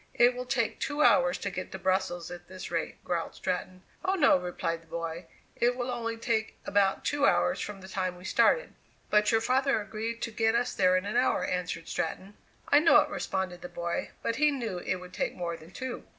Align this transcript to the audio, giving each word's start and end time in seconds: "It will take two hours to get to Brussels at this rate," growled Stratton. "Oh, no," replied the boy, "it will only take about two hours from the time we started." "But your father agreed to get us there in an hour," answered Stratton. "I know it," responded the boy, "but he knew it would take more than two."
"It 0.15 0.33
will 0.33 0.47
take 0.47 0.79
two 0.79 1.03
hours 1.03 1.37
to 1.37 1.51
get 1.51 1.71
to 1.73 1.77
Brussels 1.77 2.31
at 2.31 2.47
this 2.47 2.71
rate," 2.71 3.03
growled 3.03 3.35
Stratton. 3.35 3.83
"Oh, 4.03 4.15
no," 4.15 4.35
replied 4.35 4.81
the 4.81 4.87
boy, 4.87 5.27
"it 5.55 5.75
will 5.75 5.91
only 5.91 6.17
take 6.17 6.57
about 6.65 7.05
two 7.05 7.27
hours 7.27 7.59
from 7.61 7.81
the 7.81 7.87
time 7.87 8.15
we 8.15 8.25
started." 8.25 8.73
"But 9.11 9.31
your 9.31 9.41
father 9.41 9.79
agreed 9.79 10.23
to 10.23 10.31
get 10.31 10.55
us 10.55 10.73
there 10.73 10.97
in 10.97 11.05
an 11.05 11.17
hour," 11.17 11.45
answered 11.45 11.87
Stratton. 11.87 12.35
"I 12.67 12.79
know 12.79 12.97
it," 13.01 13.11
responded 13.11 13.61
the 13.61 13.69
boy, 13.69 14.09
"but 14.23 14.37
he 14.37 14.49
knew 14.49 14.79
it 14.79 14.95
would 14.95 15.13
take 15.13 15.35
more 15.35 15.55
than 15.55 15.69
two." 15.69 16.03